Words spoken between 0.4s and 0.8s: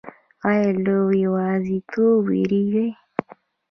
ایا